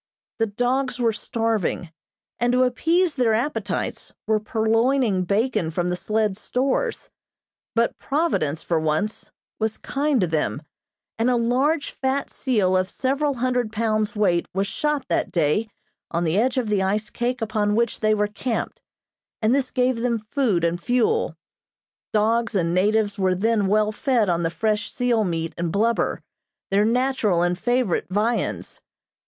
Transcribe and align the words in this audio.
The 0.39 0.47
dogs 0.47 0.97
were 0.97 1.13
starving, 1.13 1.91
and, 2.39 2.53
to 2.53 2.63
appease 2.63 3.13
their 3.13 3.35
appetites, 3.35 4.11
were 4.25 4.39
purloining 4.39 5.25
bacon 5.25 5.69
from 5.69 5.91
the 5.91 5.95
sled's 5.95 6.41
stores; 6.41 7.11
but 7.75 7.99
Providence, 7.99 8.63
for 8.63 8.79
once, 8.79 9.29
was 9.59 9.77
kind 9.77 10.19
to 10.21 10.25
them, 10.25 10.63
and 11.19 11.29
a 11.29 11.35
large, 11.35 11.91
fat 11.91 12.31
seal 12.31 12.75
of 12.75 12.89
several 12.89 13.35
hundred 13.35 13.71
pounds 13.71 14.15
weight 14.15 14.47
was 14.55 14.65
shot 14.65 15.05
that 15.07 15.31
day 15.31 15.69
on 16.09 16.23
the 16.23 16.35
edge 16.35 16.57
of 16.57 16.69
the 16.69 16.81
ice 16.81 17.11
cake 17.11 17.39
upon 17.39 17.75
which 17.75 17.99
they 17.99 18.15
were 18.15 18.25
camped, 18.25 18.81
and 19.39 19.53
this 19.53 19.69
gave 19.69 19.97
them 19.97 20.17
food 20.17 20.63
and 20.63 20.81
fuel. 20.81 21.35
Dogs 22.11 22.55
and 22.55 22.73
natives 22.73 23.19
were 23.19 23.35
then 23.35 23.67
well 23.67 23.91
fed 23.91 24.29
on 24.29 24.41
the 24.41 24.49
fresh 24.49 24.91
seal 24.91 25.23
meat 25.23 25.53
and 25.59 25.71
blubber, 25.71 26.23
their 26.71 26.85
natural 26.85 27.43
and 27.43 27.55
favorite 27.55 28.07
viands. 28.09 28.81